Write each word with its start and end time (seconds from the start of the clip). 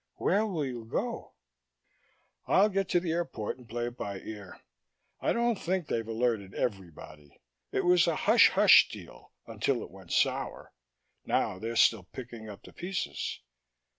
"Where 0.15 0.47
will 0.47 0.65
you 0.65 0.83
go?" 0.85 1.33
"I'll 2.47 2.69
get 2.69 2.89
to 2.89 2.99
the 2.99 3.11
airport 3.11 3.59
and 3.59 3.69
play 3.69 3.85
it 3.85 3.97
by 3.97 4.19
ear. 4.21 4.59
I 5.19 5.31
don't 5.31 5.57
think 5.59 5.85
they've 5.85 6.07
alerted 6.07 6.55
everybody. 6.55 7.37
It 7.71 7.85
was 7.85 8.07
a 8.07 8.15
hush 8.15 8.49
hush 8.49 8.89
deal, 8.89 9.31
until 9.45 9.83
it 9.83 9.91
went 9.91 10.11
sour; 10.11 10.73
now 11.23 11.59
they're 11.59 11.75
still 11.75 12.01
picking 12.01 12.49
up 12.49 12.63
the 12.63 12.73
pieces." 12.73 13.41